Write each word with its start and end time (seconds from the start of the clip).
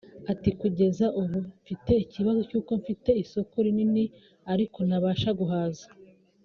Ati“Kugeza 0.31 1.05
ubu 1.21 1.37
mfite 1.61 1.91
ikibazo 2.03 2.39
cy’uko 2.49 2.71
mfite 2.81 3.09
isoko 3.23 3.55
rini 3.65 4.05
ariko 4.53 4.77
ntabasha 4.87 5.31
guhaza 5.41 5.87